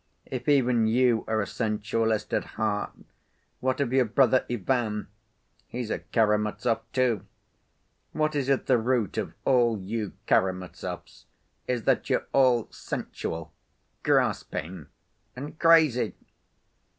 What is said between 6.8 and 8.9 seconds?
too. What is at the